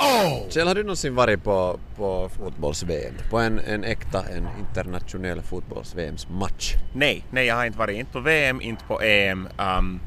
[0.00, 0.64] Oh!
[0.66, 3.14] Har du någonsin varit på, på fotbolls-VM?
[3.30, 6.74] På en, en äkta, en internationell fotbolls-VMs-match?
[6.94, 9.48] Nej, nej jag har inte varit inte på VM, inte på EM.
[9.78, 10.00] Um,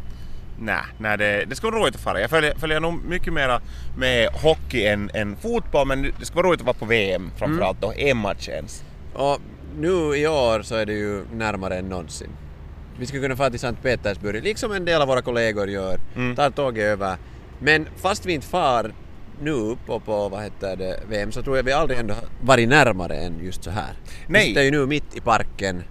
[0.60, 2.22] nej, nej det, det ska vara roligt att fara.
[2.22, 3.62] Jag följer, följer nog mycket mera
[3.98, 7.82] med hockey än, än fotboll men det ska vara roligt att vara på VM framförallt
[7.82, 8.84] då, EM-match ens.
[9.14, 9.40] Och
[9.78, 12.30] nu i år så är det ju närmare än någonsin.
[13.00, 16.36] Vi skulle kunna fara till Sankt Petersburg, liksom en del av våra kollegor gör, Mm.
[16.36, 17.16] tar tåget över.
[17.60, 18.92] Men fast vi inte far
[19.42, 23.16] nu på, på vad heter det, VM så tror jag vi aldrig ändå varit närmare
[23.16, 23.94] än just så här.
[24.28, 24.42] Nej.
[24.42, 25.84] Vi sitter ju nu mitt i parken,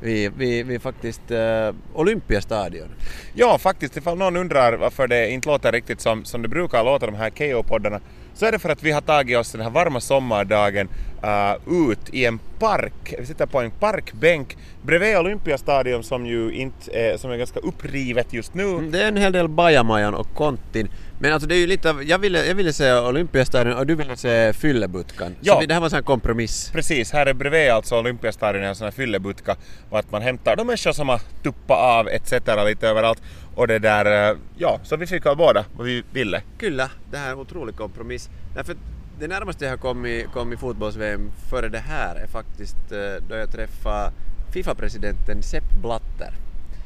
[0.00, 2.88] vi, vi, vi faktiskt uh, Olympiastadion.
[3.34, 7.06] Ja, faktiskt ifall någon undrar varför det inte låter riktigt som, som det brukar låta
[7.06, 8.00] de här KO-poddarna
[8.34, 10.88] så är det för att vi har tagit oss den här varma sommardagen
[11.24, 13.14] uh, ut i en park.
[13.18, 18.32] Vi sitter på en parkbänk bredvid Olympiastadion som ju inte är, som är ganska upprivet
[18.32, 18.68] just nu.
[18.68, 20.88] Mm, Det är en hel del bajamajan och kontin.
[21.20, 23.94] Men alltså det är ju lite av, jag ville, jag ville säga Olympiastadion och du
[23.94, 25.34] ville säga Fyllebutkan.
[25.40, 25.60] Ja.
[25.60, 26.70] Så det här var en sån här kompromiss.
[26.72, 29.56] Precis, här är bredvid alltså Olympiastadion en sån här fyllebutka
[29.90, 32.32] och att man hämtar de människor som har tuppat av etc.
[32.66, 33.22] lite överallt
[33.54, 36.42] och det där, eh, ja, så vi fick av båda vad vi ville.
[36.58, 38.30] Kyllä, det här är en otrolig kompromiss.
[38.54, 38.76] Därför
[39.20, 43.52] det närmaste jag har kommit, kommit fotbolls-VM före det här är faktiskt eh, då jag
[43.52, 44.12] träffade
[44.52, 46.34] Fifa-presidenten Sepp Blatter.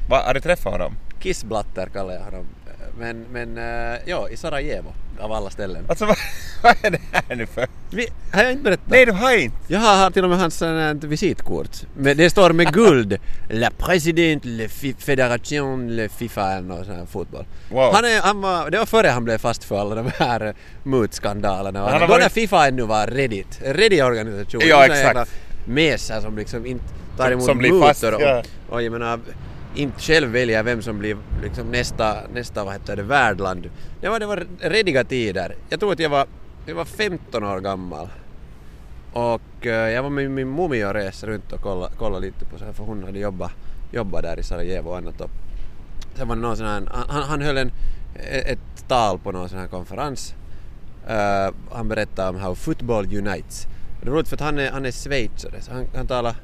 [0.09, 0.93] Va, har du träffat honom?
[1.19, 2.45] Kiss Blatter kallar jag honom.
[2.99, 5.85] Men, men eh, ja, i Sarajevo av alla ställen.
[5.87, 6.17] Alltså vad,
[6.63, 7.67] vad är det här nu för?
[7.91, 8.85] Vi, har jag inte berättat?
[8.89, 9.57] Nej, du har inte!
[9.67, 11.77] Jag har till och med hans här visitkort.
[11.97, 13.17] Men det står med guld.
[13.49, 17.45] La Président, le Fédération, le Fifa och sån här fotboll.
[17.69, 17.93] Wow.
[17.93, 20.53] Han är, han var, det var före han blev fast för alla de här eh,
[20.83, 21.79] mutskandalerna.
[21.79, 23.59] Han har Då varit- när Fifa ännu var Reddit.
[23.63, 24.61] Ready organisation.
[24.65, 25.31] Ja, exakt.
[25.65, 26.85] Mesar som liksom inte
[27.17, 28.43] tar Som- emot som blir mutor fast, och, ja.
[28.69, 29.19] och jag menar
[29.75, 33.69] inte själv välja vem som blir liksom nästa, nästa vad heter det, värdland.
[34.01, 35.55] Det var, det var rediga tider.
[35.69, 36.27] Jag tror att jag var,
[36.65, 38.07] jag var 15 år gammal.
[39.13, 42.57] Och eh, jag var med min mummi och reste runt och kollade, kollade lite på
[42.57, 43.51] så här för hon hade jobbat,
[43.91, 45.21] jobbat där i Sarajevo och annat.
[45.21, 45.29] Och
[46.15, 47.71] sen var det någon sån här, han, han höll en,
[48.15, 50.35] eh, ett tal på någon sån här konferens.
[51.09, 53.67] Uh, han berättade om how football unites.
[54.01, 56.35] Det är roligt för att han är, han är schweizare så han, han talar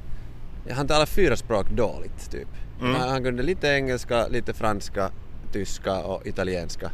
[0.72, 2.48] han talar fyra språk dåligt typ.
[2.82, 2.96] Mm.
[2.96, 5.12] Han, han kunde lite engelska, lite franska,
[5.52, 6.92] tyska och italienska.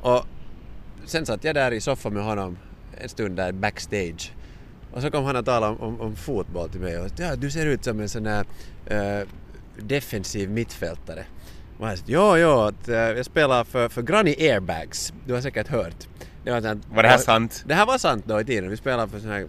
[0.00, 0.24] Och
[1.04, 2.58] sen satt jag där i soffan med honom
[3.00, 4.32] en stund där backstage.
[4.92, 7.50] Och så kom han att tala om, om, om fotboll till mig och ja, du
[7.50, 8.44] ser ut som en sån här
[8.86, 9.28] eh,
[9.76, 11.24] defensiv mittfältare.
[11.78, 15.12] Och jag sa, ja, ja, att, eh, jag spelar för, för Granny Airbags.
[15.26, 16.08] Du har säkert hört.
[16.44, 17.64] Det var, sånt, Var det här sant?
[17.66, 18.70] Det här var sant då i tiden.
[18.70, 19.46] Vi spelade för såna här,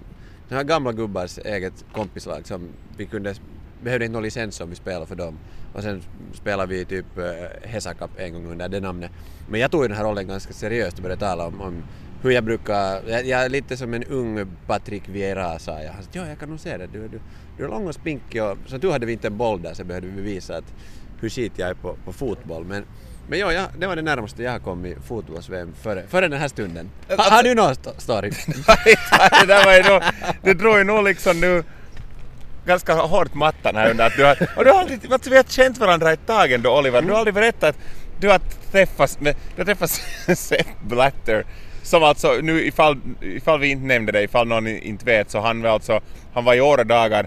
[0.48, 3.36] såna här gamla gubbars eget kompislag som vi kunde,
[3.84, 5.40] behövde inte någon licens om vi spelade för dem.
[5.74, 6.02] Och sen
[6.34, 9.12] spelade vi typ eh, Hesa Cup en gång under det namnet.
[9.50, 11.84] Men jag tog ju den här rollen ganska seriöst och började tala om, om
[12.22, 15.92] hur jag brukar, jag, jag är lite som en ung Patrick Vieira sa jag.
[15.92, 17.20] Han sa ja jag kan nog se det, du, du,
[17.58, 19.84] du är lång och spinkig och så du hade vi inte en boll där så
[19.84, 20.74] behövde vi visa att
[21.22, 22.66] hur skit jag är på, på fotboll.
[22.66, 22.86] Men,
[23.28, 26.48] men ja, jag, det var det närmaste jag har kommit fotbolls-VM före, före den här
[26.48, 26.90] stunden.
[27.08, 28.30] Ha, har du någon st story?
[29.42, 30.02] det där var ju nog,
[30.44, 31.64] du drog ju nog liksom nu
[32.70, 35.44] ganska hårt mattan här under att du har, och du har aldrig, alltså vi har
[35.44, 37.78] känt varandra ett tag ändå Oliver, du har aldrig berättat att
[38.20, 38.40] du har
[38.72, 40.02] träffats med, du har träffats
[40.36, 41.46] Sepp Blatter
[41.84, 45.62] som alltså nu ifall, ifall vi inte nämnde det, ifall någon inte vet så han
[45.62, 46.00] var alltså,
[46.34, 47.24] han var i åra dagar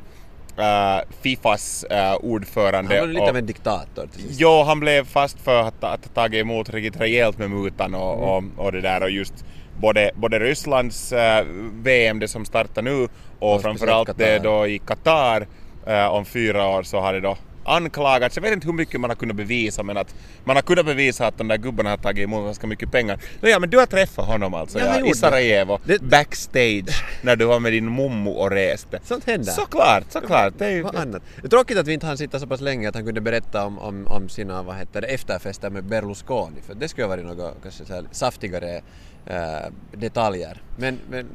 [0.59, 2.95] uh, Fifas uh, ordförande.
[2.95, 4.41] Han var lite av en diktator till sist.
[4.41, 8.45] Jo, han blev fast för att, ha tagit emot riktigt rejält med mutan och, och,
[8.57, 9.45] och det där och just
[9.83, 11.45] både, både Rysslands eh,
[11.83, 14.45] VM, det som startar nu, och, Och framförallt det Qatar.
[14.45, 15.47] då i Qatar
[15.87, 19.11] eh, om fyra år så har det då anklagats, jag vet inte hur mycket man
[19.11, 20.15] har kunnat bevisa men att
[20.45, 23.19] man har kunnat bevisa att de där gubbarna har tagit emot ganska mycket pengar.
[23.41, 25.15] No, ja men du har träffat honom alltså Ja, i.
[25.15, 29.01] Sarajevo, Det- backstage, när du var med din mommo och reste.
[29.05, 29.53] Sånt händer.
[29.53, 30.55] Såklart, såklart.
[30.59, 31.23] Det är ju, Vad annat?
[31.41, 33.67] Det är tråkigt att vi inte hann sitta så pass länge att han kunde berätta
[33.67, 37.25] om, om, om sina vad heter det, efterfester med Berlusconi för det skulle ha varit
[37.27, 38.83] något kanske så här saftigare
[39.27, 40.63] eh, detaljer.
[40.77, 41.29] Men, men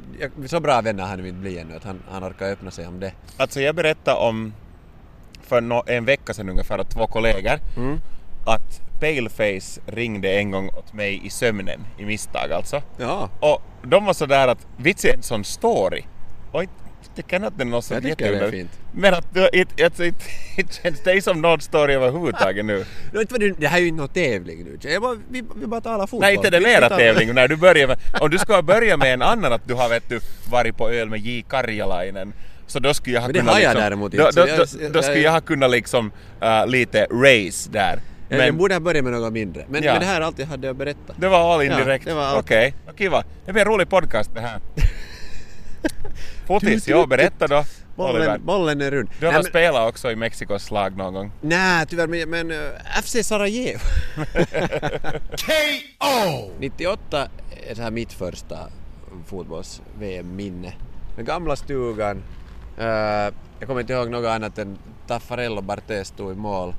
[0.47, 2.99] så bra vänner har vi inte blivit ännu att han, han orkar öppna sig om
[2.99, 3.11] det.
[3.37, 4.53] Alltså jag berättade om
[5.47, 7.99] för nå- en vecka sedan ungefär åt två kollegor Mm.
[8.45, 12.81] att Paleface ringde en gång åt mig i sömnen, i misstag alltså.
[12.97, 16.03] Ja, Och de var sådär att vits är en sån story.
[16.51, 16.69] Och jag
[17.15, 18.71] tycker att det är något så Jag tycker det är fint.
[18.91, 19.49] Men att det,
[20.83, 22.85] känns det som någon story överhuvudtaget nu.
[23.13, 24.77] var det, här är ju inte någon tävling nu.
[24.91, 26.21] Jag bara, vi, vi bara talar fotboll.
[26.21, 29.21] Nej inte det mera tävling när du börjar med, om du ska börja med en
[29.21, 30.19] annan att du har vet du
[30.49, 31.45] varit på öl med J.
[31.49, 32.33] Karjalainen
[32.67, 34.45] så då skulle jag ha Men det kunnat har jag liksom, däremot då, inte, då,
[34.45, 36.11] då, jag- då skulle jag ha kunnat liksom
[36.41, 37.99] äh, lite race där.
[38.29, 39.65] Men- jag borde ha börjat med något mindre.
[39.69, 39.91] Men, Ja.
[39.91, 41.13] men det här är allt jag hade att berätta.
[41.17, 42.05] Det var all in Ja, direkt?
[42.05, 42.39] det var allt.
[42.45, 43.23] Okej, kiva.
[43.45, 44.59] Det blir en rolig podcast det här.
[46.47, 47.63] Fotis, ja berätta då.
[47.95, 49.09] Bollen, bollen är rund.
[49.19, 51.31] Du har Nej, men- spelat också i Mexikos slag någon gång?
[51.41, 53.79] Nej, tyvärr, men, men eh, FC Sarajevo.
[55.45, 56.51] K.O.
[56.59, 57.27] 98
[57.69, 58.57] är så här mitt första
[59.27, 60.73] fotbolls-VM-minne.
[61.15, 62.23] Den gamla stugan.
[62.77, 64.77] Eh, jag kommer inte ihåg något annat än
[65.07, 66.73] Taffarel och Barthez stod i mål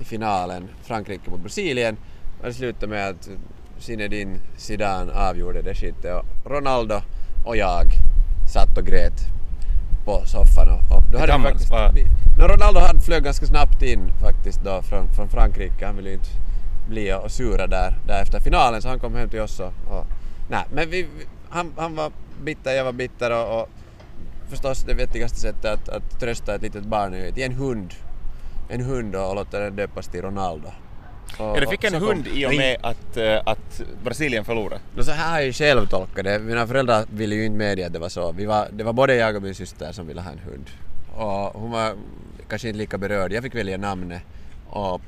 [0.00, 1.96] i finalen, Frankrike mot Brasilien.
[2.40, 3.28] Och det slutade med att
[3.78, 7.00] Zinedine Zidane avgjorde det skitet och Ronaldo
[7.44, 7.84] och jag
[8.52, 9.20] satt och grät
[10.04, 11.72] på soffan och, och då hade vi faktiskt...
[12.38, 15.86] No, Ronaldo han flög ganska snabbt in faktiskt då från, från Frankrike.
[15.86, 16.30] Han ville ju inte
[16.88, 19.72] bli och sura där, där efter finalen så han kom hem till oss och...
[19.88, 20.06] och
[20.48, 21.08] nej, men vi,
[21.48, 22.12] han, han var
[22.42, 23.68] bitter, jag var bitter och, och
[24.50, 27.94] förstås det vettigaste sättet att, att trösta ett litet barn är att ge en hund
[28.70, 30.68] en hund och låta den döpas till Ronaldo.
[30.68, 34.44] Och, Ja, du fick en så kom- hund i och med att, eh, att Brasilien
[34.44, 34.80] förlorade.
[34.96, 36.38] No, så här har jag ju själv tolkat det.
[36.38, 38.32] Mina föräldrar ville ju inte medge att det var så.
[38.32, 40.66] Vi var, det var både jag och min syster som ville ha en hund.
[41.16, 41.94] Och hon var
[42.48, 43.32] kanske inte lika berörd.
[43.32, 44.22] Jag fick välja namnet.
[44.70, 45.00] Och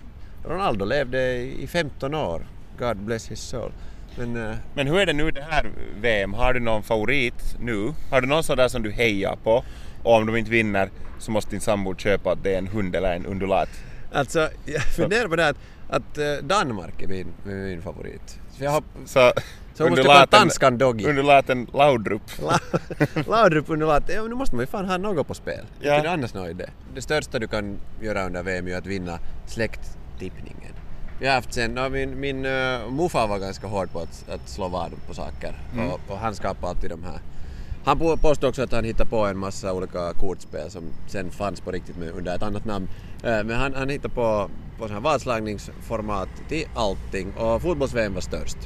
[0.44, 2.46] Ronaldo levde i 15 år.
[2.78, 3.72] God bless his soul.
[4.16, 5.70] Men eh, Men hur är det nu det här
[6.00, 6.34] VM?
[6.34, 7.92] Har du någon favorit nu?
[8.10, 9.64] Har du någon sån där som du hejar på?
[10.02, 12.96] Och om de inte vinner så måste din sambo köpa att det är en hund
[12.96, 13.68] eller en undulat.
[14.12, 15.56] alltså, jag funderar på det här att,
[15.88, 18.38] att eh, Danmark är min, min favorit.
[18.58, 19.32] Så jag har Så,
[19.74, 21.04] Så måste jag på danskan doggy.
[21.04, 22.22] Undulaten Laudrup.
[23.26, 24.02] Laudrup undulat.
[24.14, 25.64] Ja, nu måste man ju fan ha något på spel.
[25.80, 25.96] Ja.
[25.96, 26.66] Inte annars någon idé.
[26.94, 30.72] Det största du kan göra under VM är att vinna släkttippningen.
[31.28, 34.68] Har haft sen, no, min, min uh, morfar var ganska hård på att, att slå
[34.68, 35.88] vad på saker Mm.
[35.90, 37.18] och, och han skapade alltid de här.
[37.84, 41.60] Han på- påstod också att han hittade på en massa olika kortspel som sen fanns
[41.60, 42.88] på riktigt med, under ett annat namn.
[43.24, 48.20] Eh, Men han, han hittade på, på sån här vadslagningsformat till allting och fotbolls-VM var
[48.20, 48.56] störst.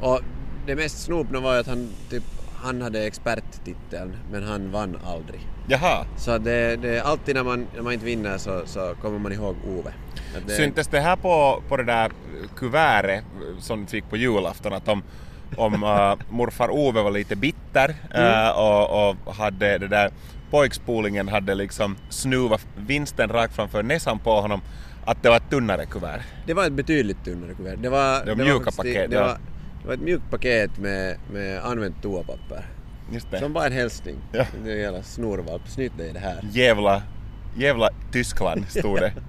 [0.00, 0.20] Och
[0.66, 2.24] det mest snopna var ju att han, typ,
[2.62, 5.40] han hade experttiteln men han vann aldrig.
[5.68, 6.04] Jaha.
[6.16, 9.32] Så det, det är alltid när man, när man inte vinner så, så kommer man
[9.32, 9.92] ihåg Ove.
[10.46, 12.10] Det, Syntes det här på, på det där
[12.56, 13.24] kuvertet
[13.60, 15.02] som du fick på julafton att om,
[15.56, 17.88] om uh, morfar Ove var lite bitter
[18.18, 20.10] uh, och, och hade det där
[20.50, 24.60] pojkspolingen hade liksom snuvat vinsten rakt framför näsan på honom
[25.04, 26.20] att det var ett tunnare kuvert.
[26.46, 27.76] det var ett betydligt tunnare kuvert.
[27.76, 29.38] Det var, Det var mjuka faktiskt- paket, Det, var,
[29.82, 32.66] det var ett mjukt paket med, med använt toapapper.
[33.12, 33.38] Just det.
[33.38, 34.16] Som bara en hälsning.
[34.32, 34.46] Ja.
[34.64, 35.68] Det är jävla snorvalp.
[35.68, 36.40] Snytt dig det här.
[36.52, 37.02] Jävla,
[37.56, 39.12] jävla Tyskland stod det.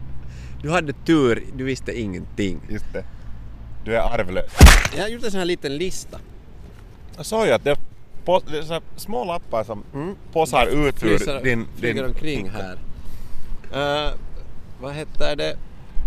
[0.62, 2.62] Du hade tur, du visste ingenting.
[2.70, 3.04] Just det.
[3.86, 4.52] Du är arvlös.
[4.96, 6.20] Jag har gjort en sån här liten lista.
[7.18, 7.76] Jag såg ju att det
[8.26, 9.84] på, det små lappar som
[10.34, 11.68] påsar ut ur Flyger, din...
[11.82, 12.78] din omkring här.
[13.74, 14.14] Uh,
[14.82, 15.58] vad heter det?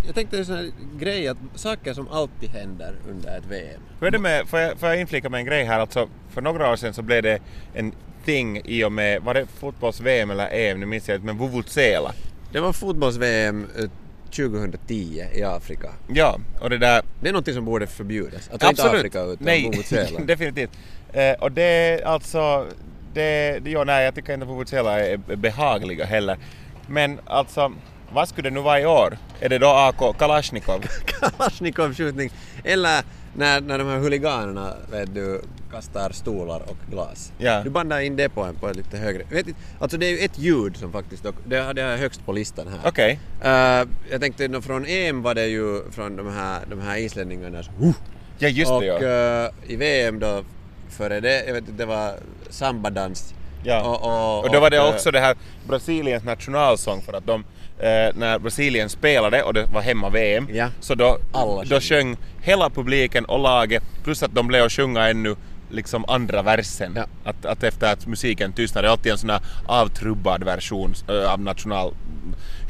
[0.06, 3.81] Jag tänkte en sån här grej att saker som alltid händer under ett VM.
[4.00, 5.81] Hur är det med, får jag, får jag inflika med en grej här?
[5.81, 7.38] Alltså, för några år sedan så blev det
[7.75, 7.93] en
[8.25, 12.12] thing i och med, var det fotbolls-VM eller EM, nu minns jag inte, men Vuvuzela.
[12.52, 13.90] Det var fotbolls-VM eh,
[14.31, 15.90] 2010 i Afrika.
[16.08, 17.02] Ja, och det där...
[17.20, 18.50] Det är något som borde förbjudas.
[18.52, 20.20] Alltså inte Afrika utan nej, Vuvuzela.
[20.25, 20.70] definitivt.
[21.12, 22.66] Eh, och det är alltså,
[23.14, 26.38] det, det, jo, nej jag tycker inte Vuvuzela är behagliga heller.
[26.87, 27.72] Men alltså,
[28.12, 29.18] vad skulle det nu vara i år?
[29.40, 30.80] Är det då AK Kalashnikov?
[31.06, 32.30] Kalashnikov-skjutning.
[32.64, 33.02] Eller
[33.34, 35.42] när, när de här huliganerna vet du,
[35.72, 37.32] kastar stolar och glas.
[37.38, 37.62] Ja.
[37.62, 39.24] Du bandar in det på en på lite högre...
[39.31, 41.26] Vet inte, alltså det är ju ett ljud som faktiskt...
[41.44, 42.78] Det hade jag högst på listan här.
[42.84, 43.19] Okej.
[43.42, 47.94] Eh, jag tänkte från EM var det ju från de här, de här islänningarnas huh.
[48.38, 49.46] Ja, just och det ja.
[49.46, 50.44] eh, i VM då
[50.88, 52.14] före det, jag vet inte, det var
[52.50, 53.34] sambadans.
[53.64, 53.82] Ja.
[53.82, 55.36] Och, och, Och då var det eh, också det här
[55.69, 57.44] Brasiliens nationalsång för att de,
[57.82, 60.69] eh, när Brasilien spelade och det var hemma-VM, Ja.
[60.81, 65.08] så då, Alla då sjöng hela publiken och laget, plus att de blev att sjunga
[65.08, 65.36] ännu
[65.70, 66.93] liksom andra versen.
[66.96, 67.06] Ja.
[67.24, 70.94] Att, att efter att musiken tystnade, det är alltid en sån här avtrubbad version
[71.29, 71.94] av national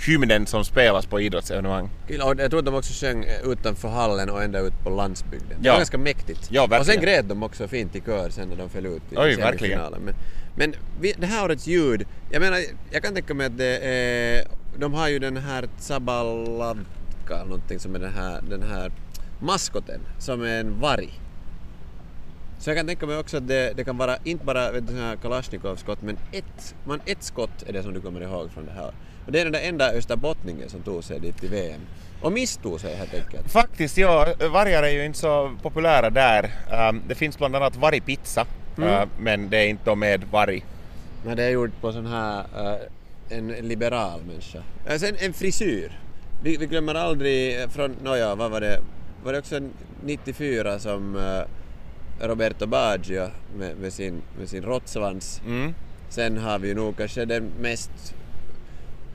[0.07, 1.91] hymnen som spelas på idrottsevenemang.
[2.09, 4.91] Kul, och jag tror att de också sjöng eh, utanför hallen och ända ut på
[4.91, 5.49] landsbygden.
[5.61, 5.73] Det Ja.
[5.73, 6.49] var ganska mäktigt.
[6.51, 9.17] Ja, och sen grät de också fint i kör sen när de föll ut i
[9.17, 10.01] Oj, semifinalen.
[10.05, 10.15] Men,
[10.57, 12.59] men vi, det här årets ljud, jag menar,
[12.91, 14.45] jag kan tänka mig att det är,
[14.79, 18.93] de har ju den här Tsabalavka, någonting som är den här, den här
[19.39, 21.21] maskoten, som är en varg.
[22.59, 25.17] Så jag kan tänka mig också att det, det kan vara inte bara vet du,
[25.23, 28.93] Kalashnikov-skott men ett, man, ett skott är det som du kommer ihåg från det här.
[29.27, 31.81] Och det är den där enda österbottningen som tog sig dit till VM.
[32.21, 33.53] Och misstog sig helt enkelt.
[33.53, 36.51] Faktiskt, ja, vargar är ju inte så populära där.
[36.91, 38.47] Um, det finns bland annat vargpizza,
[38.79, 40.65] uh, men det är inte med varg.
[41.25, 42.79] Men det är gjort på sån här, eh,
[43.29, 44.63] en liberal människa.
[44.87, 46.01] Eh, sen en frisyr.
[46.43, 48.81] Vi, vi glömmer aldrig eh, från, nåja, vad var det,
[49.25, 49.61] var det också
[50.05, 51.43] 94 som uh,
[52.27, 55.43] Roberto Baggio med, med, sin, med sin råttsvans.
[55.47, 55.75] Mm.
[56.09, 58.15] Sen har vi nog kanske den mest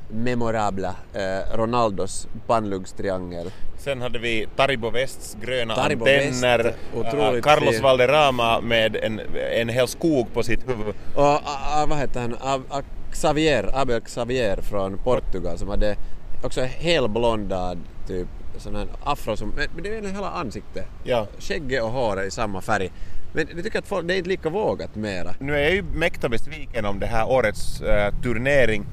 [0.09, 3.51] memorabla eh, Ronaldos pannluggstriangel.
[3.77, 7.83] Sen hade vi Taribo Wests gröna Taribo antenner, West, otroligt Carlos fin.
[7.83, 9.21] Valderrama med en,
[9.53, 10.95] en hel skog på sitt huvud.
[11.15, 15.95] Och a, a, vad heter han, a, Xavier, Abel Xavier från Portugal som hade
[16.43, 20.85] också helblondad typ sån här afro som, men det är hela ansiktet.
[21.03, 21.27] Ja.
[21.39, 22.91] Skägget och håret i samma färg.
[23.33, 25.35] Men jag tycker att folk, det är inte lika vågat mera.
[25.39, 28.85] Nu är jag ju mäkta besviken om det här årets äh, turnering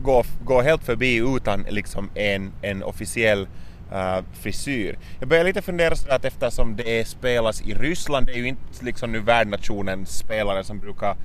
[0.00, 3.48] går, går helt förbi utan liksom en, en officiell
[3.92, 4.98] äh, frisyr.
[5.20, 8.84] Jag börjar lite fundera så att eftersom det spelas i Ryssland, det är ju inte
[8.84, 11.16] liksom nu värdnationens spelare som brukar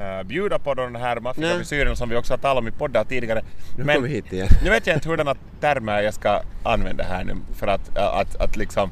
[0.00, 3.42] äh, bjuda på de här frisyrerna som vi också har talat om i poddar tidigare.
[3.78, 4.48] Nu kommer vi hit igen.
[4.64, 8.36] nu vet jag inte hurdana termer jag ska använda här nu för att, äh, att,
[8.36, 8.90] att liksom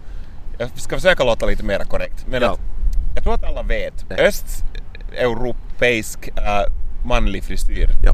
[0.59, 2.27] jag ska försöka låta lite mer korrekt.
[2.27, 2.53] Men Ja.
[2.53, 2.61] att,
[3.15, 4.05] jag tror att alla vet.
[4.21, 6.63] Östeuropeisk äh,
[7.07, 7.89] manlig frisyr.
[8.05, 8.13] Ja.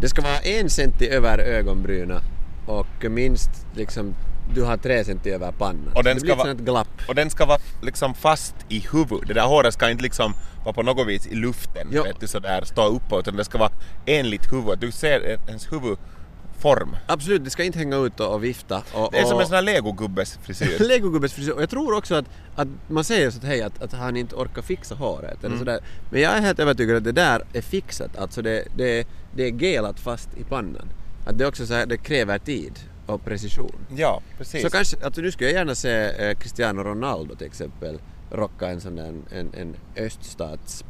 [0.00, 2.20] Det ska vara en centi över ögonbrynen
[2.66, 4.14] och minst liksom
[4.54, 5.92] du har tre centi över pannan.
[5.94, 6.88] Och den det ska blir ett sånt glapp.
[7.08, 9.28] Och den ska vara liksom fast i huvudet.
[9.28, 12.02] Det där håret ska inte liksom vara på något vis i luften, Jo.
[12.02, 13.70] vet du, sådär stå uppåt, utan det ska vara
[14.06, 14.80] enligt huvudet.
[14.80, 16.96] Du ser ens huvudform.
[17.06, 18.82] Absolut, det ska inte hänga ut och, och vifta.
[18.94, 20.78] Och, Det är som en sån här legogubbes frisyr.
[20.88, 21.52] Legogubbes frisyr.
[21.52, 22.24] Och jag tror också att,
[22.56, 25.58] att man säger så att hej att, att han inte orkar fixa håret eller Mm.
[25.58, 25.80] sådär.
[26.10, 28.16] Men jag är helt övertygad att det där är fixat.
[28.18, 30.88] Alltså det, det, det är gelat fast i pannan.
[31.26, 32.78] Att det också så här, det kräver tid
[33.12, 33.72] och precision.
[33.96, 34.62] ja, precis.
[34.62, 37.98] Så kanske, alltså nu skulle jag gärna se eh, Cristiano Ronaldo till exempel
[38.30, 40.84] rocka en sån där en, en, en öststats.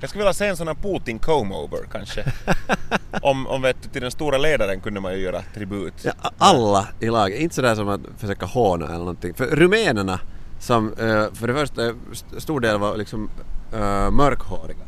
[0.00, 2.24] Jag skulle vilja se en sån här Putin comb-over kanske.
[3.22, 5.94] om, om vet du, till den stora ledaren kunde man ju göra tribut.
[6.02, 9.34] Ja, alla i laget, inte sådär som att försöka håna eller någonting.
[9.34, 10.20] För rumänerna
[10.60, 13.30] som eh, för det första eh, st- stor del var liksom
[13.74, 14.78] uh, mörkhåriga.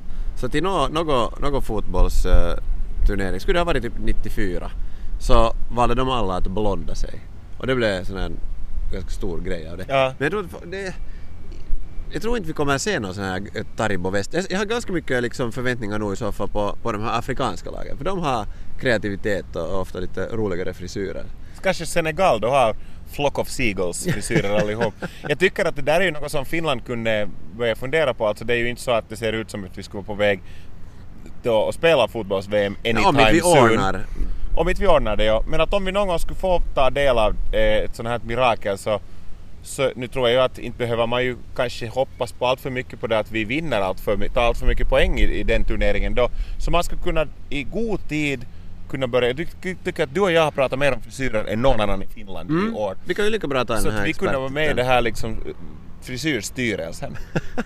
[0.40, 4.70] Så till någon något nå fotbollsturnering, skulle det ha varit typ 94,
[5.22, 7.20] så valde de alla att blonda sig.
[7.58, 8.30] Och det blev sån här
[8.92, 9.84] ganska stor grej av det.
[9.88, 10.14] Ja.
[10.18, 10.94] Men jag tror, att det,
[12.12, 14.34] jag tror inte vi kommer att se någon sån här eh, Taribo West.
[14.50, 17.70] Jag, har ganska mycket liksom förväntningar nog i så fall på, på de här afrikanska
[17.70, 17.96] lagen.
[17.96, 18.46] För de har
[18.80, 21.24] kreativitet och ofta lite roligare frisyrer.
[21.62, 22.76] Kanske Senegal då har
[23.12, 24.94] Flock of Seagulls frisyrer allihop.
[25.28, 28.26] Jag tycker att det där är ju något som Finland kunde börja fundera på.
[28.26, 30.06] Alltså det är ju inte så att det ser ut som att vi skulle vara
[30.06, 30.42] på väg
[31.50, 33.70] och spela fotbolls-VM anytime Om inte vi soon.
[33.70, 34.06] ordnar.
[34.56, 35.42] Om inte vi ordnar det ja.
[35.46, 38.20] Men att om vi någon gång skulle få ta del av eh, ett sånt här
[38.24, 39.00] mirakel så,
[39.62, 42.70] så nu tror jag ju att inte behöver man ju kanske hoppas på allt för
[42.70, 45.42] mycket på det att vi vinner allt för, tar allt för mycket poäng i, i
[45.42, 46.28] den turneringen då.
[46.58, 48.46] Så man ska kunna i god tid
[48.90, 49.28] kunna börja.
[49.28, 52.02] Jag ty- tycker att du och jag har pratat mer om frisyrer än någon annan
[52.02, 52.76] i Finland i Mm.
[52.76, 52.96] år.
[53.04, 54.74] Vi kan ju lika bra ta Så den här att vi kunde vara med i
[54.74, 55.36] det här liksom
[56.02, 57.16] frisyrstyrelsen.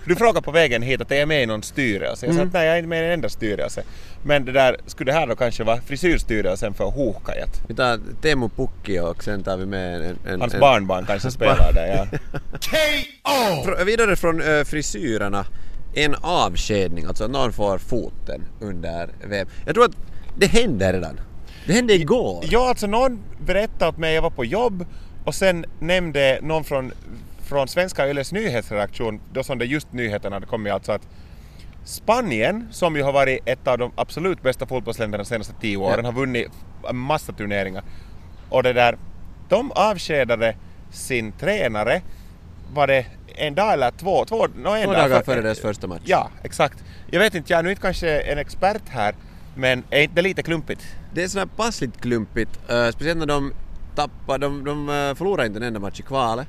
[0.05, 2.25] Du frågade på vägen hit att jag är med i någon styrelse.
[2.25, 2.47] Jag sa Mm.
[2.47, 3.83] att nej, jag är inte med i en enda styrelse.
[4.23, 7.61] Men det där, skulle det här då kanske vara frisyrstyrelsen för Hohkajat?
[7.67, 10.17] Vi tar Teemu Pukki och sen tar vi med en...
[10.27, 12.07] en Hans en, barnbarn kanske spelar där, ja.
[13.65, 15.45] Fr- Vidare från äh, frisyrerna,
[15.93, 19.47] en avskedning, alltså att någon får foten under VM.
[19.65, 19.95] Jag tror att
[20.37, 21.19] det händer redan.
[21.65, 22.43] Det hände igår.
[22.49, 24.85] Ja, alltså någon berättade åt mig, jag var på jobb
[25.25, 26.91] och sen nämnde någon från,
[27.47, 31.07] från Svenska Yles nyhetsredaktion, då som det just nyheterna hade kommit, alltså att
[31.83, 35.99] Spanien, som ju har varit ett av de absolut bästa fotbollsländerna de senaste tio åren,
[35.99, 36.05] Ja.
[36.05, 36.47] har vunnit
[36.89, 37.83] en massa turneringar.
[38.49, 38.97] Och det där,
[39.49, 40.55] de avskedade
[40.91, 42.01] sin tränare,
[42.73, 44.25] var det en dag eller två?
[44.25, 46.01] Två, no, en Två dag dagar för- före deras första match.
[46.05, 46.83] Ja, exakt.
[47.11, 49.15] Jag vet inte, jag är nu inte kanske en expert här,
[49.55, 50.81] men är inte det lite klumpigt?
[51.13, 53.53] Det är sådär passligt klumpigt, uh, speciellt när de
[53.95, 56.47] tappar, de, de uh, förlorar inte en enda match i kvalet.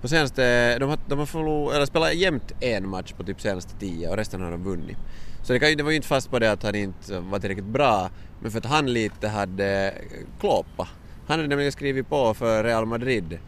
[0.00, 3.78] På senaste, de har, de har förlorat, eller spelat jämnt en match på typ senaste
[3.78, 4.96] tio och resten har de vunnit.
[5.42, 7.66] Så det, kan, det var ju inte fast på det att han inte var tillräckligt
[7.66, 8.10] bra,
[8.40, 9.94] men för att han lite hade
[10.40, 10.88] klåpa.
[11.26, 13.38] Han hade nämligen skrivit på för Real Madrid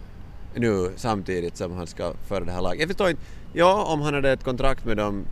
[0.55, 2.81] nu samtidigt som han ska föra det här laget.
[2.81, 5.25] Jag förstår inte, ja om han hade ett kontrakt med dem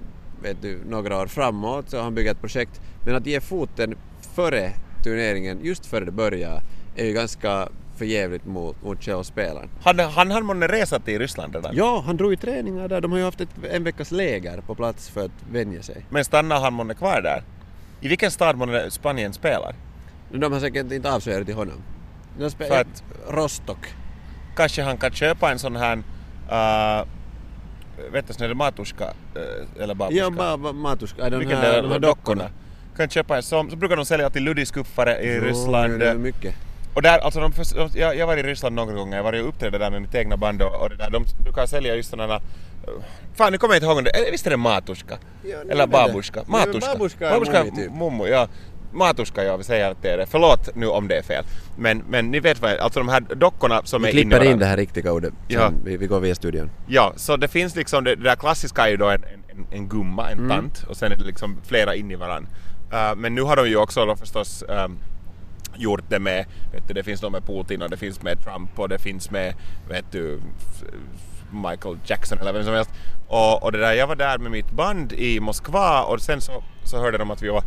[0.43, 3.95] vet du, några år framåt så han bygger ett projekt, men att ge foten
[4.35, 4.73] före
[5.05, 6.63] turneringen, just före det börjar,
[6.97, 9.69] är ju ganska förjävligt mot, mot själva spelaren.
[9.83, 11.77] Han, han hann månne resa till Ryssland redan.
[11.77, 13.01] Ja, han drog ju träningar där.
[13.01, 16.07] De har ju haft ett, en veckas läger på plats för att vänja sig.
[16.11, 17.43] Men stannar han månne kvar där?
[18.01, 19.75] I vilken stad månne Spanien spelar?
[20.33, 21.83] De har säkert inte avslöjat till honom.
[22.39, 23.87] De spe- För att- Rostock.
[24.57, 25.97] Kanske han kan köpa en sån här...
[25.97, 27.07] Uh,
[28.13, 30.23] vet du, här matuska uh, eller babuska?
[30.25, 31.31] Ja, bara ba, Matuska.
[31.31, 32.51] De Vilken här, de här dockorna?
[32.97, 35.99] Kan köpa en sån, så brukar de sälja till luddiskuffare i Jo, Ryssland.
[36.01, 36.55] det är mycket.
[36.97, 39.49] Och där, alltså de, de, jag, jag var i Ryssland några gånger, jag var och
[39.49, 42.11] uppträdde där med mitt egna band och, och det där, de, du kan sälja just
[42.11, 42.41] sådana
[43.35, 45.19] Fan nu kommer jag inte ihåg om det, visst är det Matuska?
[45.43, 46.43] Ja, eller det- Babuska?
[46.47, 47.31] Men Matuska?
[47.31, 47.93] babuska är mummi typ.
[47.93, 48.49] mummo, ja.
[48.93, 50.27] Matuska, ja vi säger att det är det.
[50.27, 51.45] Förlåt nu om det är fel.
[51.79, 54.23] Men, men ni vet vad jag, alltså de här dockorna som Vi är inne i
[54.23, 55.33] klipper in det här riktiga ordet.
[55.49, 55.71] Ja.
[55.85, 56.71] Vi, vi går via studion.
[56.87, 59.89] Ja, så det finns liksom, det, det där klassiska är ju då en, en, en
[59.89, 62.51] gumma, en tant och sen är det liksom flera in i varandra.
[62.93, 64.99] Uh, men nu har de ju också då förstås um,
[65.79, 68.79] gjort det med, vet du, det finns då med Putin och det finns med Trump
[68.79, 69.55] och det finns med,
[69.89, 70.41] vet du,
[71.51, 72.91] Michael Jackson eller vem som helst.
[73.29, 76.63] Och, och det där, jag var där med mitt band i Moskva och sen så,
[76.85, 77.63] så hörde de att vi var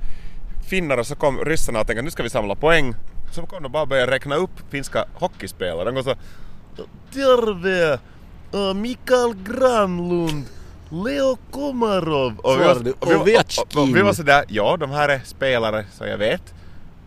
[0.70, 2.94] finnar och så kom ryssarna och tänkte nu ska vi samla poäng.
[3.32, 5.86] Så kom de bara och började räkna upp finska hockeyspelare.
[5.86, 6.16] De går så
[7.14, 8.00] Terve!
[8.54, 10.46] Uh, Mikael Granlund!
[10.90, 12.40] Leo Komarov!
[12.40, 13.64] Och vi, var, och, vi, var- Ovechkin?
[13.76, 16.54] och, och vi var sådär, ja de här är spelare som jag vet.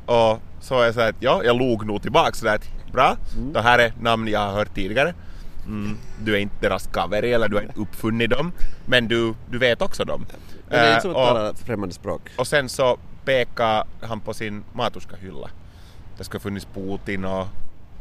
[0.06, 3.52] Och så jag såhär, att ja, jag log nog tillbaka sådär att bra, Mm.
[3.52, 5.14] det här är namn jag har hört tidigare.
[5.66, 8.52] Mm, du är inte deras kaveri eller du har inte uppfunnit dem,
[8.86, 10.26] men du, du vet också dem.
[10.28, 10.38] Men
[10.68, 12.20] det är Eh, inte som att och- tala främmande språk.
[12.38, 15.50] och sen så pekade han på sin matuska-hylla.
[16.18, 17.46] Det skulle funnits Putin och,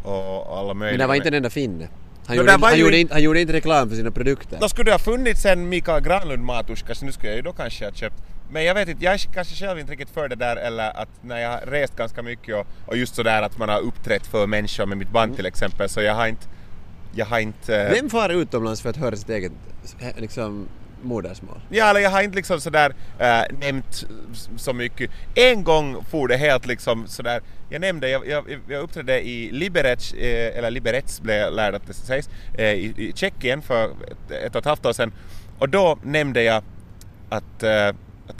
[0.03, 0.91] och alla möjliga.
[0.97, 1.87] Men det var inte en enda finne.
[2.27, 4.57] Han, No, gjorde, han, ju gjorde inte, han gjorde inte reklam för sina produkter.
[4.61, 7.53] Då skulle det ha funnits en Mikael Granlund matuska så nu skulle jag ju då
[7.53, 8.23] kanske ha köpt.
[8.51, 11.09] Men jag vet inte, jag är kanske själv inte riktigt för det där eller att
[11.21, 14.47] när jag har rest ganska mycket och, och just sådär att man har uppträtt för
[14.47, 16.47] människor med mitt band till exempel så jag har inte...
[17.15, 17.81] Jag har inte...
[17.81, 19.51] eh, Vem far utomlands för att höra sitt eget
[19.99, 20.67] eh, liksom,
[21.01, 21.59] modersmål?
[21.69, 25.11] Ja, eller jag har inte liksom sådär äh, nämnt s- så mycket.
[25.35, 30.13] En gång for det helt liksom sådär, jag nämnde, jag, jag, jag uppträdde i Liberec,
[30.13, 34.31] eh, eller Liberec blev jag lärd att det sägs, eh, i, i Tjeckien för ett,
[34.31, 35.11] ett och ett halvt år sedan.
[35.59, 36.63] Och då nämnde jag
[37.29, 37.89] att, eh,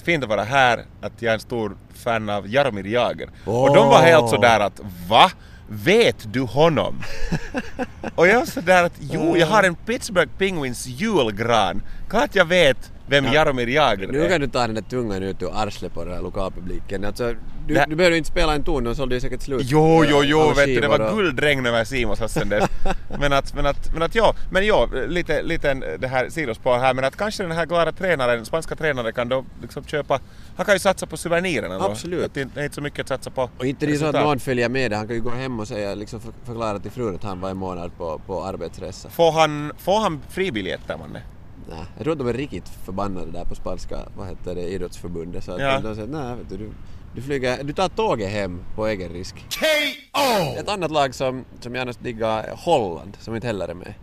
[0.04, 3.30] fint att vara här, att jag är en stor fan av Jaromir Jagr.
[3.46, 5.32] Och de var helt sådär att va?
[5.68, 7.02] Vet du honom?
[8.16, 11.82] Och jag var sådär att jo, jag har en Pittsburgh Penguins julgran.
[12.10, 14.30] Klart jag vet vem Jaromir Jagr Nu är.
[14.30, 17.06] kan du ta den där tungan ut ur arslet på den här lokalpubliken.
[17.06, 17.34] Alltså,
[17.68, 19.62] du, Det- du behöver ju inte spela en ton, de sålde ju säkert slut.
[19.66, 22.70] Jo, jo, jo, vet du, det var guldregn över Simons sen dess.
[23.20, 26.94] Men att, men att, men att ja, men ja, lite, lite det här sidospår här,
[26.94, 30.20] men att kanske den här glada tränaren, spanska tränaren kan då liksom köpa,
[30.56, 31.86] han kan ju satsa på souvenirerna då.
[31.86, 32.26] Absolut.
[32.26, 34.14] Att Det är inte så mycket att satsa på Och inte det är så att
[34.16, 36.92] någon följer med det, han kan ju gå hem och säga, liksom för, förklara till
[36.92, 39.10] frun att han var en månad på, på arbetsresa.
[39.10, 41.22] Får han, får han fribiljetter manne?
[41.70, 45.44] Nej, jag tror att de är riktigt förbannade där på spanska, vad heter det, idrottsförbundet.
[45.44, 45.80] Så att Ja.
[45.80, 46.70] de säger nej vet du,
[47.16, 49.36] du, flyger, du tar tåget hem på egen risk.
[49.60, 50.56] K.O.
[50.60, 53.94] Ett annat lag som, som jag annars diggar är Holland, som inte heller är med.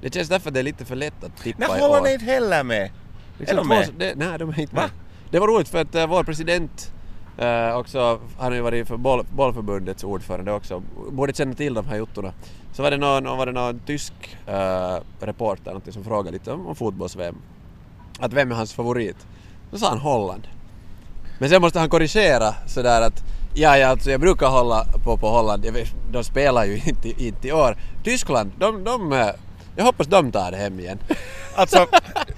[0.00, 2.08] Det känns därför att det är lite för lätt att tippa Nej, i Holland år.
[2.08, 2.90] är inte heller med.
[3.38, 3.88] Liksom är de två- med?
[3.98, 4.82] Det, nej, de är inte Va?
[4.82, 4.90] med.
[5.30, 6.92] Det var roligt för att uh, vår president
[7.42, 11.86] uh, också, han har ju varit för boll, bollförbundets ordförande också, borde känna till de
[11.86, 12.32] här jottorna.
[12.72, 14.12] Så var det någon, var det någon tysk
[14.48, 17.36] uh, reporter som frågade lite om, om fotbolls-VM.
[18.18, 19.26] Att vem är hans favorit?
[19.70, 20.48] Då sa han Holland.
[21.42, 23.24] Men sen måste han korrigera sådär att
[23.54, 27.48] ja, ja alltså jag brukar hålla på, på Holland, vet, de spelar ju inte, inte
[27.48, 27.76] i år.
[28.04, 29.28] Tyskland, de, de, eh,
[29.76, 30.98] jag hoppas de tar det hem igen.
[31.54, 31.86] Alltså,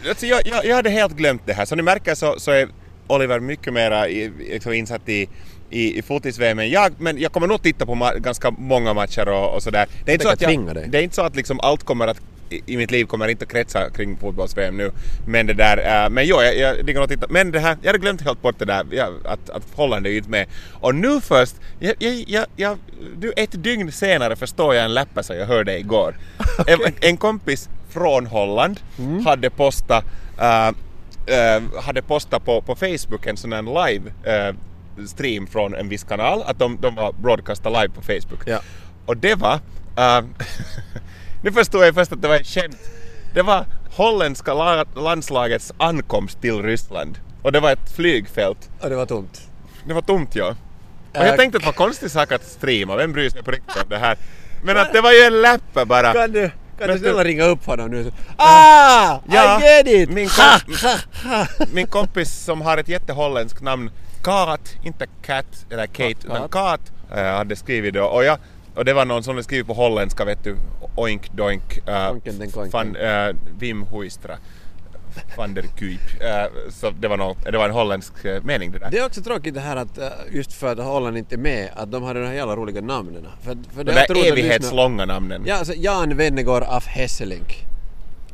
[0.08, 1.64] alltså jag, jag, jag hade helt glömt det här.
[1.64, 2.68] Som ni märker så, så är
[3.06, 4.08] Oliver mycket mer
[4.52, 5.28] liksom insatt i,
[5.70, 6.92] i, i fotis-VM än jag.
[6.98, 9.86] Men jag kommer nog titta på ganska många matcher och, och sådär.
[10.04, 12.20] Det är, inte så att jag, det är inte så att liksom allt kommer att
[12.66, 14.90] i mitt liv kommer inte kretsa kring fotbolls-VM nu.
[15.26, 17.26] Men det där, äh, men jo, jag, jag diggar nog titta.
[17.30, 18.84] Men det här, jag hade glömt helt bort det där
[19.24, 20.46] att, att Holland är ju inte med.
[20.72, 21.94] Och nu först, jag,
[22.26, 22.78] jag, jag,
[23.16, 26.14] du, ett dygn senare förstår jag en läppa som jag hörde igår.
[26.66, 28.80] en, en kompis från Holland
[29.24, 30.04] hade postat
[30.38, 30.68] äh,
[31.26, 34.54] äh, hade postat på, på Facebook en sån här live äh,
[35.06, 38.40] stream från en viss kanal, att de, de var broadcasta live på Facebook.
[38.46, 38.58] Ja.
[39.06, 39.60] Och det var...
[39.96, 40.24] äh,
[41.44, 42.76] nu förstod jag först att det var ett skämt.
[43.34, 47.18] Det var holländska la- landslagets ankomst till Ryssland.
[47.42, 48.70] Och det var ett flygfält.
[48.80, 49.40] Och det var tomt.
[49.86, 50.54] Det var tomt ja.
[51.14, 53.50] Och Äh, jag tänkte att det var konstigt sak att streama, vem bryr sig på
[53.50, 54.18] riktigt om det här?
[54.64, 56.12] Men att det var ju en läppe bara.
[56.12, 58.12] Kan du, kan du snälla ringa upp honom nu?
[58.36, 59.18] Ah!
[59.28, 60.10] Ja, I get it!
[60.10, 61.46] min Ha, komp- ha, ha.
[61.72, 63.90] Min kompis som har ett jätteholländskt namn,
[64.22, 66.24] Kat, inte Cat eller Kate, Kat.
[66.24, 66.80] utan Kat,
[67.16, 68.00] äh, hade skrivit det.
[68.02, 68.38] Och, jag,
[68.74, 70.56] och det var någon som hade skrivit på holländska, vet du,
[70.94, 71.80] oink doink,
[72.52, 72.70] konken.
[72.72, 74.36] van, äh, Wim Huistra,
[75.36, 76.00] van der Kuip.
[76.20, 78.90] Äh, så det var, något, det var en holländsk äh, mening det där.
[78.90, 79.98] Det är också tråkigt det här att
[80.30, 83.26] just för att Holland inte är med, att de har de här jävla roliga namnen.
[83.42, 85.42] För, för De där evighetslånga namnen.
[85.46, 87.64] Ja, alltså Jan Wennergård af Hesselink.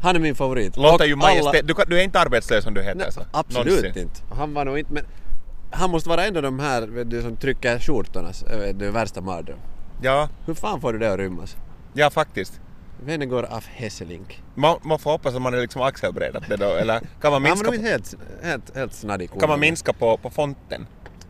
[0.03, 0.77] Han är min favorit.
[0.77, 1.53] Låter ju alla-.
[1.53, 3.21] Du, du är inte arbetslös om du heter Nej, så.
[3.33, 4.03] absolut Någonsin.
[4.03, 4.21] inte.
[4.35, 5.05] Han var nog inte, men
[5.71, 9.59] han måste vara en av de här du, som trycker skjortornas vet du, värsta mardröm.
[10.03, 11.57] Ja, Hur fan får du det att rymmas?
[11.93, 12.61] ja faktiskt.
[13.05, 14.43] Venegård af Hesselink.
[14.55, 17.39] Man, man får hoppas att man är liksom axelbreddat det då, eller kan man Ja,
[17.39, 20.87] men minska, är inte helt, helt, helt snaddig kan man minska på, på fonten?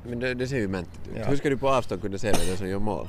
[0.06, 1.16] Men det, det ser ju mäntigt ut.
[1.18, 1.24] Ja.
[1.24, 3.08] Hur ska du på avstånd kunna se vem som gör mål?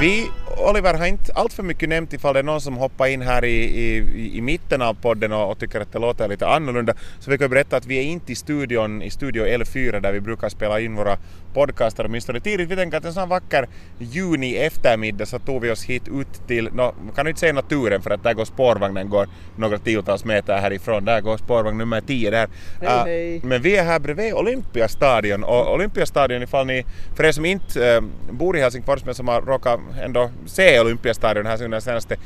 [0.00, 0.30] Vi,
[0.70, 3.44] Oliver, har inte allt för mycket nämnt ifall det är någon som hoppar in här
[3.44, 3.96] i, i,
[4.38, 6.94] i mitten av podden och, och tycker att det låter lite annorlunda.
[7.20, 10.20] Så vi kan berätta att vi är inte i studion, i studio L4 där vi
[10.20, 11.18] brukar spela in våra
[11.54, 12.70] podcaster åtminstone tidigt.
[12.70, 16.64] Vi tänker att en sån vacker juni eftermiddag så tog vi oss hit ut till,
[16.64, 20.24] no, man kan ju inte säga naturen för att där går spårvagnen går några tiotals
[20.24, 21.04] meter härifrån.
[21.04, 22.48] Där går spårvagn nummer 10 där.
[22.80, 23.40] Hej, hej.
[23.44, 26.84] men vi är här bredvid Olympiastadion och Olympiastadion ifall ni,
[27.16, 28.00] för er som inte äh,
[28.30, 32.16] bor i Helsingfors men som har råkat ändå se Olympiastadion här under de senaste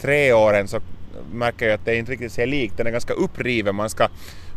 [0.00, 0.80] tre åren så
[1.32, 2.76] märker jag att det inte riktigt ser likt.
[2.76, 3.74] Den är ganska uppriven.
[3.74, 4.08] Man ska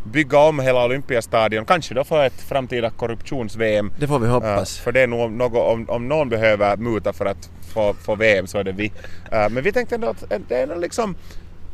[0.03, 3.91] bygga om hela Olympiastadion, kanske då för ett framtida korruptions-VM.
[3.99, 4.79] Det får vi hoppas.
[4.79, 8.47] För det är nog något, om, om någon behöver muta för att få, få VM
[8.47, 8.91] så är det vi.
[9.31, 11.15] Men vi tänkte ändå att det är liksom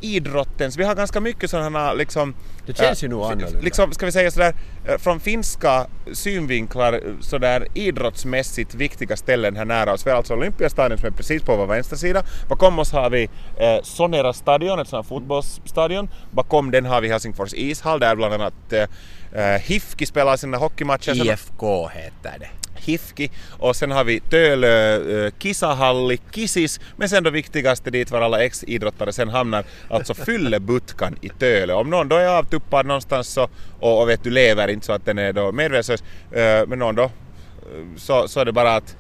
[0.06, 3.60] idrottens, vi har ganska mycket sådana liksom Det känns äh, ju nog annorlunda.
[3.60, 9.66] Liksom, ska vi säga sådär, äh, från finska synvinklar äh, sådär idrottsmässigt viktiga ställen här
[9.66, 10.06] nära oss.
[10.06, 12.24] Vi har alltså Olympiastadion som är precis på vår vänstra sida.
[12.50, 13.24] Bakom oss har vi
[13.58, 16.10] eh, Sonera stadion, ett här fotbollsstadion.
[16.32, 18.74] Bakom den har vi Helsingfors ishall där bland annat
[19.32, 21.28] eh, HIFK spelar sina hockeymatcher.
[21.28, 22.65] IFK heter det.
[22.76, 28.22] Hifki och sen har vi Tölö äh, kisahalli, Kisis, men sen då viktigaste dit var
[28.22, 31.74] alla ex-idrottare sen hamnar, alltså Fyllebutkan i Tölö.
[31.74, 33.48] Om någon då är avtuppad någonstans så,
[33.80, 36.96] och, och vet du lever inte så att den är då medvetslös, äh, men någon
[36.96, 37.10] då, eh,
[37.98, 38.96] så, så är det bara att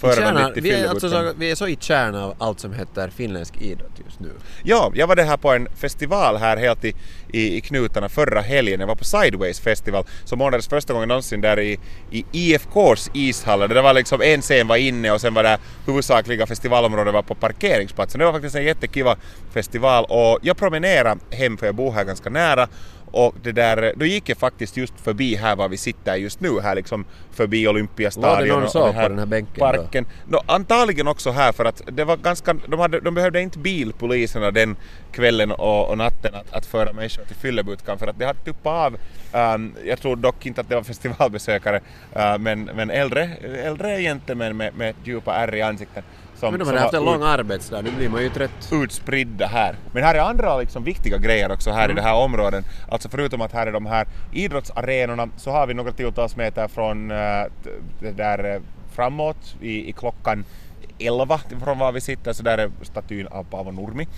[0.00, 2.72] Kärna, dit till vi, är alltså så, vi är så i kärnan av allt som
[2.72, 4.30] heter finländsk idrott just nu.
[4.62, 6.94] Ja, jag var det här på en festival här helt i,
[7.32, 8.80] i, i knutarna förra helgen.
[8.80, 11.78] Jag var på Sideways festival som ordnades första gången någonsin där i,
[12.10, 13.68] i IFKs ishallar.
[13.68, 17.34] Det var liksom en scen var inne och sen var det huvudsakliga festivalområdet var på
[17.34, 18.18] parkeringsplatsen.
[18.18, 19.16] Det var faktiskt en jättekiva
[19.52, 22.68] festival och jag promenerade hem för jag bor här ganska nära
[23.10, 26.60] och det där, då gick jag faktiskt just förbi här var vi sitter just nu,
[26.60, 28.32] här liksom förbi Olympiastadion.
[28.32, 29.60] Var det någon och på den här bänken då?
[29.60, 30.06] parken.
[30.28, 34.50] Nå, antagligen också här för att det var ganska, de, hade, de behövde inte bilpoliserna
[34.50, 34.76] den
[35.12, 38.72] kvällen och, och natten att, att föra människor till Fyllebutkan för att det hade tuppat
[38.72, 38.96] av,
[39.32, 41.80] ehm, jag tror dock inte att det var festivalbesökare,
[42.16, 43.30] uh, men, men äldre,
[43.64, 46.02] äldre gentlemän med, med djupa ärr i ansikten.
[46.40, 48.68] Som, Men de hade haft en lång arbetsdag, nu blir man ju trött.
[48.72, 49.74] utspridda här.
[49.92, 51.90] Men här är andra liksom viktiga grejer också här Mm.
[51.96, 52.64] i det här området.
[52.88, 57.10] Alltså förutom att här är de här idrottsarenorna så har vi några tiotals meter från
[57.10, 57.16] äh,
[58.16, 58.60] där äh,
[58.92, 60.44] framåt i, i klockan
[60.98, 64.08] 11 från var vi sitter så där är statyn av Paavo Nurmi.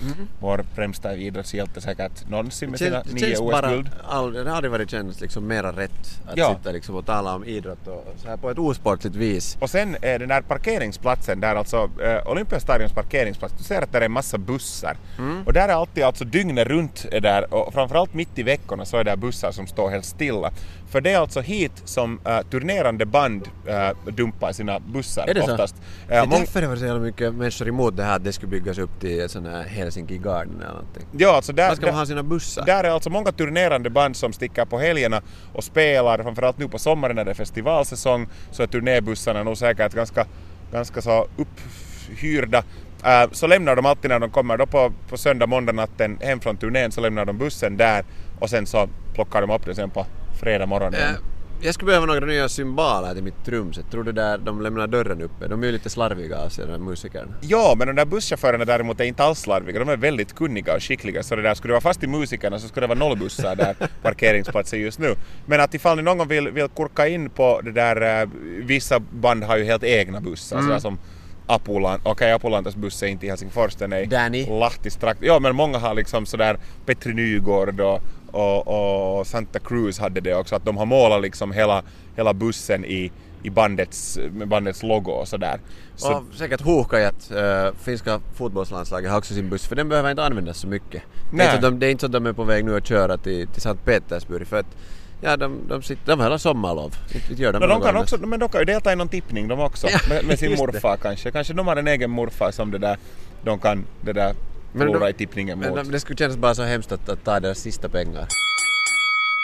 [0.40, 3.14] Vår främsta idrottshjälte säkert någonsin med sina Mm.
[3.14, 3.90] det nio OS-guld.
[4.34, 6.54] det har aldrig varit känns liksom mera rätt att Ja.
[6.58, 9.56] sitta liksom och tala om idrott och så här på ett osportligt vis.
[9.60, 13.98] Och sen eh, den där parkeringsplatsen, där alltså eh, Olympiastadions parkeringsplats, du ser att det
[13.98, 14.96] är en massa bussar.
[15.18, 15.42] Mm.
[15.46, 18.96] Och där är alltid alltså dygnet runt är där och framförallt mitt i veckorna så
[18.96, 20.50] är det bussar som står helt stilla.
[20.90, 25.42] För det är alltså hit som eh, turnerande band eh, dumpar sina bussar Är det
[25.44, 25.52] så?
[25.52, 25.76] oftast.
[26.08, 28.32] Är Eh, mång- därför det var så jävla mycket människor emot det här att det
[28.32, 31.06] skulle byggas upp till ett sån här Helsinki Garden eller någonting.
[31.12, 32.66] Ja, alltså där, Där ska man ha sina bussar.
[32.66, 36.78] där är alltså många turnerande band som sticker på helgerna och spelar, framförallt nu på
[36.78, 40.26] sommaren när det är festivalsäsong så är turnébussarna nog säkert ganska,
[40.72, 42.64] ganska så upphyrda.
[43.04, 46.40] Äh, så lämnar de alltid när de kommer då på, på söndag, måndag natten hem
[46.40, 48.04] från turnén så lämnar de bussen där
[48.40, 50.06] och sen så plockar de upp den sen på
[50.40, 51.31] fredag morgon igen.
[51.64, 53.90] Jag skulle behöva några nya symboler till mitt trumset.
[53.90, 55.48] Tror du där de lämnar dörren uppe?
[55.48, 57.34] De är ju lite slarviga av sig, de här musikerna.
[57.40, 59.78] Ja, men de där busschaufförerna däremot är inte alls slarviga.
[59.78, 61.22] De är väldigt kunniga och skickliga.
[61.22, 63.56] Så det där, skulle det vara fast i musikerna så skulle det vara noll bussar
[63.56, 65.14] där parkeringsplatsen just nu.
[65.46, 68.28] Men att ifall ni någon gång vill, vill kurka in på det där, eh,
[68.64, 70.56] vissa band har ju helt egna bussar.
[70.56, 70.68] Mm.
[70.68, 70.98] Sådär som
[71.46, 74.46] Apulan, okej Apulantas buss är inte i Helsingfors, den är i Danny.
[74.46, 75.22] Lahtistrakt.
[75.22, 78.00] Ja, men många har liksom sådär Petri Nygård och,
[78.32, 81.82] och, och Santa Cruz hade det också, att de har målat liksom hela,
[82.16, 85.60] hela bussen i, i bandets, bandets logo och sådär.
[85.96, 90.24] Så, Och säkert Huuhkajat, äh, finska fotbollslandslaget, har också sin buss för den behöver inte
[90.24, 91.02] användas så mycket.
[91.30, 91.46] Det är, Nej.
[91.46, 92.86] inte så att de, det är inte så att de är på väg nu att
[92.86, 94.76] köra till, till Sankt Petersburg för att
[95.20, 96.94] ja, de, de, sitter, de har hela sommarlov.
[97.14, 99.48] Inte, gör de No, de kan också, men de kan ju delta i någon tippning
[99.48, 99.86] de också.
[99.90, 100.72] Ja, med, med sin just det.
[100.72, 101.30] morfar kanske.
[101.30, 102.98] Kanske de har en egen morfar som det där,
[103.44, 104.34] de kan det där
[104.72, 105.84] Men förlora de- i tippningen Men mot.
[105.84, 108.26] de- det skulle kännas bara så hemskt att, att ta deras sista pengar.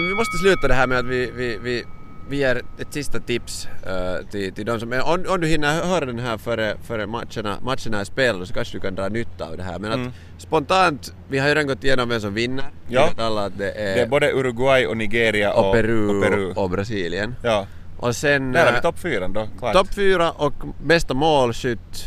[0.08, 1.84] Vi måste sluta det här med att vi, vi, vi,
[2.28, 4.88] vi ger ett sista tips eh, till, till de som...
[4.88, 8.54] men Om, om du hinner höra den här före, före matcherna, matcherna är spelade så
[8.54, 9.78] kanske du kan dra nytta av det här.
[9.78, 10.12] Men att Mm.
[10.38, 12.64] spontant, vi har ju redan gått igenom vem som vinner.
[12.88, 13.06] Vi Ja.
[13.06, 16.24] vet alla att det är, Det är både Uruguay och Nigeria och, och, Peru och
[16.24, 16.52] Peru.
[16.52, 17.34] och Brasilien.
[17.42, 17.66] Ja.
[17.98, 18.52] Och sen...
[18.52, 19.72] Där har vi eh, topp fyran då, klart.
[19.74, 20.52] Topp fyra och
[20.84, 22.04] bästa målskytt.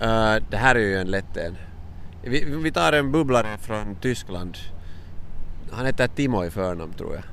[0.00, 1.56] Eh, det här är ju en lätt en.
[2.28, 4.56] Vi, vi tar en bubblare från Tyskland.
[5.72, 7.24] Han heter Timo i förnamn tror jag.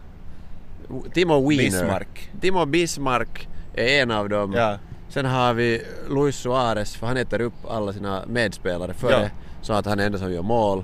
[1.13, 1.63] Timo Wiener.
[1.63, 2.31] Bismarck.
[2.41, 4.53] Timo Bismarck är en av dem.
[4.53, 4.77] Ja.
[5.09, 9.29] Sen har vi Luis Suarez, för han äter upp alla sina medspelare före Ja.
[9.61, 10.83] så att han är enda som gör mål.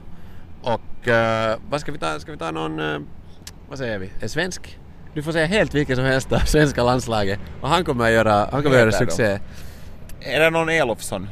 [0.62, 2.19] Och eh, vad ska vi ta?
[2.19, 3.00] Ska vi ta någon, eh,
[3.69, 4.80] vad säger vi, en svensk?
[5.13, 8.34] Du får säga helt vilken som helst av svenska landslaget och han kommer att göra,
[8.52, 9.39] han kommer att göra succé.
[10.22, 11.28] Är det någon Elofsson?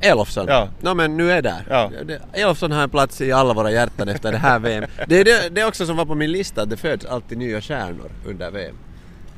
[0.00, 0.46] Elofsson.
[0.48, 0.68] Ja.
[0.80, 1.66] Nå men nu är där.
[1.70, 1.90] Ja.
[2.32, 4.84] Elofsson har en plats i alla våra hjärtan efter det här VM.
[5.06, 7.60] Det är det, det också som var på min lista, att det föds alltid nya
[7.60, 8.76] stjärnor under VM.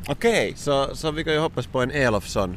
[0.09, 0.53] Okej.
[0.57, 2.57] Så, så vi kan ju hoppas på en Elofsson.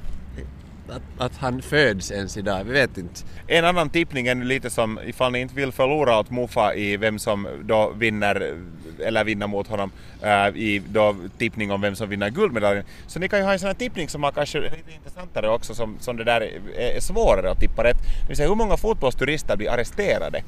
[0.92, 3.22] Att, att han föds ens idag, vi vet inte.
[3.48, 6.98] En annan tippning är nu lite som ifall ni inte vill förlora åt Mufa i
[6.98, 8.56] vem som då vinner
[9.00, 12.86] eller vinner mot honom äh, i då tippning om vem som vinner guldmedaljen.
[13.08, 15.76] Så ni kan ju ha en sån här tippning som har kanske lite intressantare också
[15.76, 16.42] som, som det där
[16.78, 17.98] är svårare att tippa rätt.
[18.22, 20.44] Det vill säga hur många fotbollsturister blir arresterade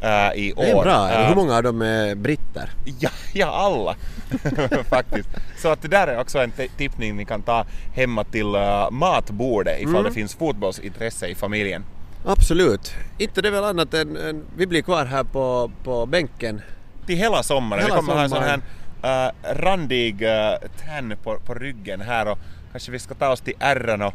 [0.00, 0.62] eh, i år.
[0.62, 1.10] Det är bra.
[1.10, 2.70] Eh, Hur många av dem är britter?
[3.00, 3.94] Ja, ja alla
[4.90, 5.28] faktiskt.
[5.58, 9.80] Så att det där är också en tippning ni kan ta hemma till uh, matbordet
[9.80, 10.04] ifall Mm.
[10.04, 11.84] det finns fotbollsintresse i familjen.
[12.26, 12.94] Absolut.
[13.18, 16.62] Inte det väl annat än, än vi blir kvar här på, på bänken.
[17.06, 17.82] Till hela sommaren.
[17.82, 18.60] Hela vi kommer ha en sån här
[19.02, 19.32] sommaren.
[19.54, 22.38] uh, randig uh, på, på ryggen här och
[22.72, 24.14] kanske vi ska ta oss till Ärran och,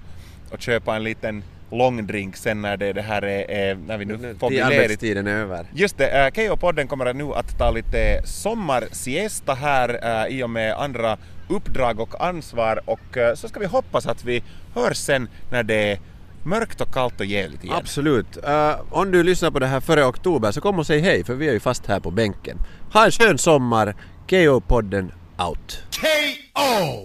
[0.52, 1.44] och köpa en liten
[1.78, 5.36] långdrink sen när det, det här är, är när vi nu får bli arbetstiden är
[5.36, 5.66] över.
[5.74, 10.74] Just det, uh, Keyyo-podden kommer nu att ta lite sommarsiesta här uh, i och med
[10.74, 11.18] andra
[11.50, 14.44] uppdrag och ansvar och uh, så ska vi hoppas att vi
[14.76, 16.00] hörs sen när det är
[16.46, 17.76] mörkt och kallt och jävligt igen.
[17.76, 18.38] Absolut.
[18.44, 21.34] Eh, om du lyssnar på det här före oktober så kom och säg hej för
[21.34, 22.58] vi är ju fast här på bänken.
[22.94, 23.96] Ha en skön sommar.
[24.28, 25.84] KO-podden out.
[26.02, 27.00] K.O.